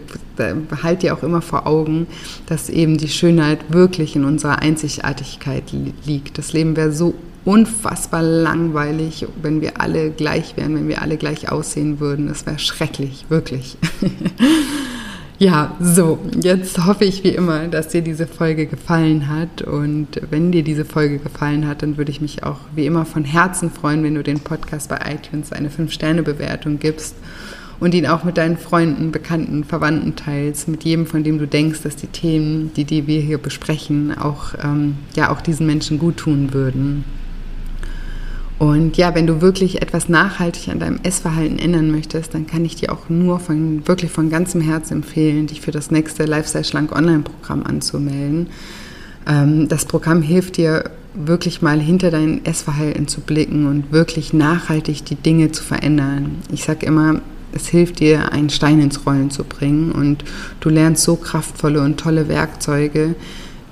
[0.82, 2.06] halt dir auch immer vor Augen,
[2.46, 5.64] dass eben die Schönheit wirklich in unserer Einzigartigkeit
[6.06, 6.38] liegt.
[6.38, 11.50] Das Leben wäre so unfassbar langweilig, wenn wir alle gleich wären, wenn wir alle gleich
[11.52, 12.28] aussehen würden.
[12.28, 13.76] Das wäre schrecklich, wirklich.
[15.38, 19.60] Ja, so, jetzt hoffe ich wie immer, dass dir diese Folge gefallen hat.
[19.60, 23.22] Und wenn dir diese Folge gefallen hat, dann würde ich mich auch wie immer von
[23.22, 27.16] Herzen freuen, wenn du den Podcast bei iTunes eine 5-Sterne-Bewertung gibst
[27.80, 31.82] und ihn auch mit deinen Freunden, Bekannten, Verwandten teilst, mit jedem, von dem du denkst,
[31.82, 36.16] dass die Themen, die, die wir hier besprechen, auch, ähm, ja, auch diesen Menschen gut
[36.16, 37.04] tun würden.
[38.58, 42.76] Und ja, wenn du wirklich etwas nachhaltig an deinem Essverhalten ändern möchtest, dann kann ich
[42.76, 46.92] dir auch nur von wirklich von ganzem Herzen empfehlen, dich für das nächste Lifestyle Schlank
[46.92, 48.48] Online-Programm anzumelden.
[49.26, 55.04] Ähm, das Programm hilft dir wirklich mal hinter dein Essverhalten zu blicken und wirklich nachhaltig
[55.04, 56.36] die Dinge zu verändern.
[56.50, 57.20] Ich sage immer,
[57.52, 60.24] es hilft dir, einen Stein ins Rollen zu bringen und
[60.60, 63.14] du lernst so kraftvolle und tolle Werkzeuge,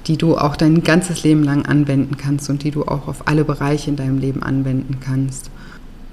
[0.06, 3.44] die du auch dein ganzes Leben lang anwenden kannst und die du auch auf alle
[3.44, 5.50] Bereiche in deinem Leben anwenden kannst.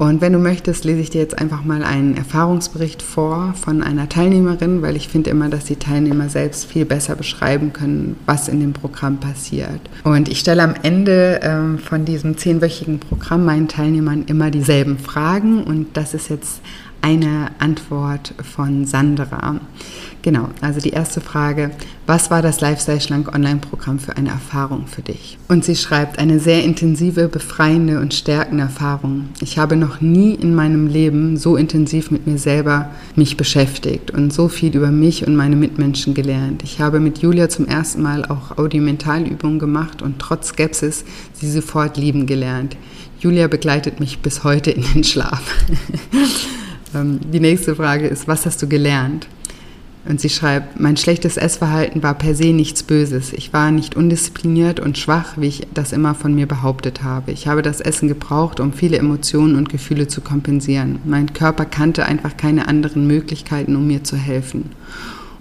[0.01, 4.09] Und wenn du möchtest, lese ich dir jetzt einfach mal einen Erfahrungsbericht vor von einer
[4.09, 8.59] Teilnehmerin, weil ich finde immer, dass die Teilnehmer selbst viel besser beschreiben können, was in
[8.59, 9.79] dem Programm passiert.
[10.03, 15.63] Und ich stelle am Ende äh, von diesem zehnwöchigen Programm meinen Teilnehmern immer dieselben Fragen
[15.65, 16.61] und das ist jetzt
[17.03, 19.59] eine Antwort von Sandra.
[20.23, 21.71] Genau, also die erste Frage,
[22.05, 25.39] was war das Lifestyle Schlank Online-Programm für eine Erfahrung für dich?
[25.47, 29.29] Und sie schreibt, eine sehr intensive, befreiende und stärkende Erfahrung.
[29.41, 34.31] Ich habe noch nie in meinem Leben so intensiv mit mir selber mich beschäftigt und
[34.31, 36.61] so viel über mich und meine Mitmenschen gelernt.
[36.63, 41.03] Ich habe mit Julia zum ersten Mal auch Audiomentalübungen gemacht und trotz Skepsis
[41.33, 42.77] sie sofort lieben gelernt.
[43.19, 45.41] Julia begleitet mich bis heute in den Schlaf.
[46.93, 49.27] Ähm, die nächste Frage ist, was hast du gelernt?
[50.03, 53.33] Und sie schreibt, mein schlechtes Essverhalten war per se nichts Böses.
[53.33, 57.31] Ich war nicht undiszipliniert und schwach, wie ich das immer von mir behauptet habe.
[57.31, 60.99] Ich habe das Essen gebraucht, um viele Emotionen und Gefühle zu kompensieren.
[61.05, 64.71] Mein Körper kannte einfach keine anderen Möglichkeiten, um mir zu helfen.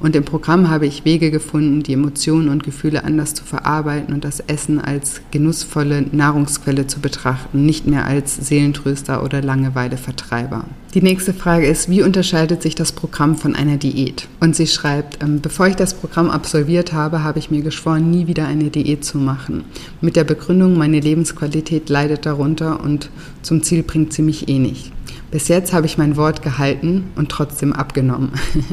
[0.01, 4.25] Und im Programm habe ich Wege gefunden, die Emotionen und Gefühle anders zu verarbeiten und
[4.25, 10.65] das Essen als genussvolle Nahrungsquelle zu betrachten, nicht mehr als Seelentröster oder Langeweilevertreiber.
[10.95, 14.27] Die nächste Frage ist, wie unterscheidet sich das Programm von einer Diät?
[14.41, 18.27] Und sie schreibt, ähm, bevor ich das Programm absolviert habe, habe ich mir geschworen, nie
[18.27, 19.65] wieder eine Diät zu machen.
[20.01, 23.11] Mit der Begründung, meine Lebensqualität leidet darunter und
[23.43, 24.91] zum Ziel bringt sie mich eh nicht.
[25.31, 28.33] Bis jetzt habe ich mein Wort gehalten und trotzdem abgenommen.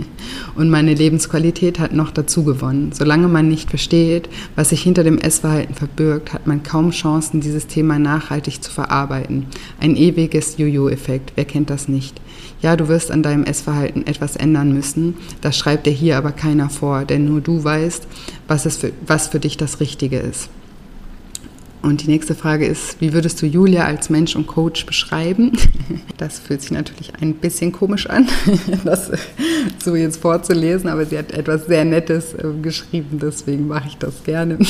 [0.55, 2.91] und meine Lebensqualität hat noch dazu gewonnen.
[2.93, 7.67] Solange man nicht versteht, was sich hinter dem Essverhalten verbirgt, hat man kaum Chancen, dieses
[7.67, 9.45] Thema nachhaltig zu verarbeiten.
[9.79, 12.19] Ein ewiges Jojo-Effekt, wer kennt das nicht?
[12.59, 15.15] Ja, du wirst an deinem Essverhalten etwas ändern müssen.
[15.41, 18.07] Das schreibt dir hier aber keiner vor, denn nur du weißt,
[18.47, 20.49] was, es für, was für dich das Richtige ist.
[21.87, 25.53] Und die nächste Frage ist, wie würdest du Julia als Mensch und Coach beschreiben?
[26.17, 28.27] Das fühlt sich natürlich ein bisschen komisch an,
[28.83, 29.11] das
[29.77, 34.23] so jetzt vorzulesen, aber sie hat etwas sehr Nettes äh, geschrieben, deswegen mache ich das
[34.23, 34.57] gerne.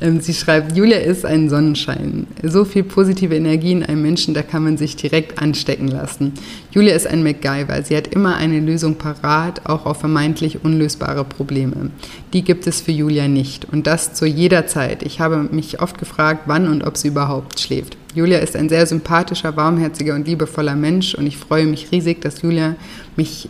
[0.00, 2.26] Ähm, sie schreibt, Julia ist ein Sonnenschein.
[2.42, 6.32] So viel positive Energie in einem Menschen, da kann man sich direkt anstecken lassen.
[6.72, 7.82] Julia ist ein MacGyver.
[7.84, 11.90] Sie hat immer eine Lösung parat, auch auf vermeintlich unlösbare Probleme.
[12.32, 13.66] Die gibt es für Julia nicht.
[13.72, 15.04] Und das zu jeder Zeit.
[15.04, 17.96] Ich habe mich oft gefragt, wann und ob sie überhaupt schläft.
[18.14, 22.42] Julia ist ein sehr sympathischer, warmherziger und liebevoller Mensch und ich freue mich riesig, dass
[22.42, 22.76] Julia
[23.16, 23.48] mich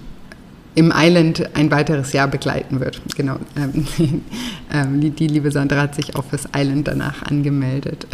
[0.74, 3.00] im Island ein weiteres Jahr begleiten wird.
[3.16, 3.36] Genau.
[4.74, 8.06] Ähm, ähm, die, liebe Sandra hat sich auch fürs Island danach angemeldet.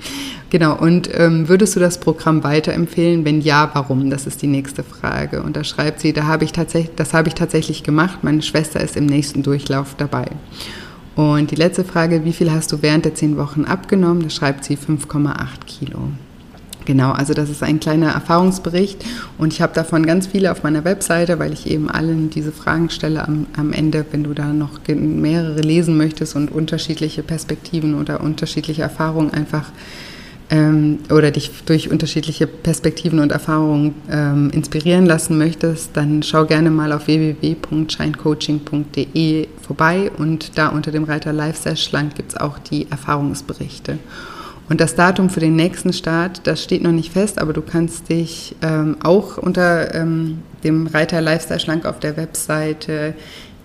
[0.50, 0.74] genau.
[0.76, 3.26] Und ähm, würdest du das Programm weiterempfehlen?
[3.26, 4.08] Wenn ja, warum?
[4.08, 5.42] Das ist die nächste Frage.
[5.42, 8.20] Und da schreibt sie, da habe ich tatsächlich, das habe ich tatsächlich gemacht.
[8.22, 10.26] Meine Schwester ist im nächsten Durchlauf dabei.
[11.16, 14.22] Und die letzte Frage, wie viel hast du während der zehn Wochen abgenommen?
[14.22, 16.10] Da schreibt sie 5,8 Kilo.
[16.84, 19.04] Genau, also das ist ein kleiner Erfahrungsbericht
[19.38, 22.90] und ich habe davon ganz viele auf meiner Webseite, weil ich eben allen diese Fragen
[22.90, 28.20] stelle am, am Ende, wenn du da noch mehrere lesen möchtest und unterschiedliche Perspektiven oder
[28.20, 29.72] unterschiedliche Erfahrungen einfach
[30.50, 36.70] ähm, oder dich durch unterschiedliche Perspektiven und Erfahrungen ähm, inspirieren lassen möchtest, dann schau gerne
[36.70, 42.86] mal auf www.shinecoaching.de vorbei und da unter dem Reiter Lifestyle Schlank gibt es auch die
[42.90, 43.98] Erfahrungsberichte.
[44.68, 48.08] Und das Datum für den nächsten Start, das steht noch nicht fest, aber du kannst
[48.08, 53.14] dich ähm, auch unter ähm, dem Reiter Lifestyle Schlank auf der Webseite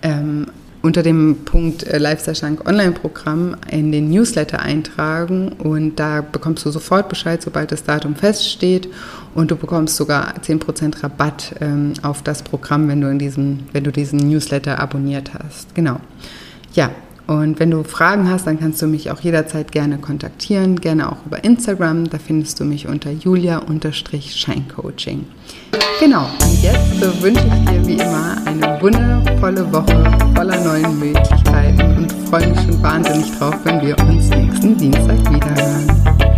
[0.03, 0.45] ähm,
[0.82, 6.71] unter dem Punkt äh, Lifestyle Schlank Online-Programm in den Newsletter eintragen und da bekommst du
[6.71, 8.89] sofort Bescheid, sobald das Datum feststeht
[9.36, 13.84] und du bekommst sogar 10% Rabatt ähm, auf das Programm, wenn du, in diesem, wenn
[13.84, 15.73] du diesen Newsletter abonniert hast.
[15.75, 15.99] Genau.
[16.73, 16.91] Ja,
[17.32, 21.25] und wenn du Fragen hast, dann kannst du mich auch jederzeit gerne kontaktieren, gerne auch
[21.25, 22.09] über Instagram.
[22.09, 25.25] Da findest du mich unter julia-scheincoaching.
[25.99, 30.03] Genau, und jetzt wünsche ich dir wie immer eine wundervolle Woche
[30.36, 36.30] voller neuen Möglichkeiten und freue mich schon wahnsinnig drauf, wenn wir uns nächsten Dienstag wiederhören.